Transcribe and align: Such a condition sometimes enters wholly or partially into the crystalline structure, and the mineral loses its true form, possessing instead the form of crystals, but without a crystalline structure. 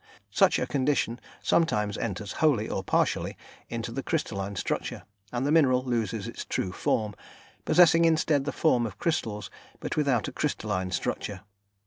Such 0.31 0.57
a 0.57 0.65
condition 0.65 1.19
sometimes 1.43 1.95
enters 1.95 2.31
wholly 2.41 2.67
or 2.67 2.83
partially 2.83 3.37
into 3.69 3.91
the 3.91 4.01
crystalline 4.01 4.55
structure, 4.55 5.03
and 5.31 5.45
the 5.45 5.51
mineral 5.51 5.83
loses 5.83 6.27
its 6.27 6.43
true 6.43 6.71
form, 6.71 7.13
possessing 7.65 8.03
instead 8.05 8.45
the 8.45 8.51
form 8.51 8.87
of 8.87 8.97
crystals, 8.97 9.51
but 9.79 9.95
without 9.95 10.27
a 10.27 10.31
crystalline 10.31 10.89
structure. 10.89 11.41